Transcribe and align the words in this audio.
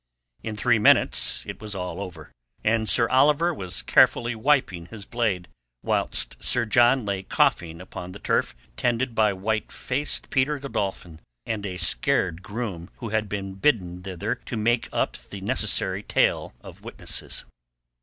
In 0.41 0.55
three 0.55 0.79
minutes 0.79 1.43
it 1.45 1.61
was 1.61 1.75
all 1.75 2.01
over 2.01 2.31
and 2.63 2.89
Sir 2.89 3.07
Oliver 3.09 3.53
was 3.53 3.83
carefully 3.83 4.33
wiping 4.33 4.87
his 4.87 5.05
blade, 5.05 5.47
whilst 5.83 6.37
Sir 6.43 6.65
John 6.65 7.05
lay 7.05 7.21
coughing 7.21 7.79
upon 7.79 8.11
the 8.11 8.17
turf 8.17 8.55
tended 8.75 9.13
by 9.13 9.31
white 9.31 9.71
faced 9.71 10.31
Peter 10.31 10.57
Godolphin 10.57 11.19
and 11.45 11.67
a 11.67 11.77
scared 11.77 12.41
groom 12.41 12.89
who 12.97 13.09
had 13.09 13.29
been 13.29 13.53
bidden 13.53 14.01
thither 14.01 14.33
to 14.43 14.57
make 14.57 14.89
up 14.91 15.17
the 15.29 15.39
necessary 15.41 16.01
tale 16.01 16.55
of 16.61 16.83
witnesses. 16.83 17.45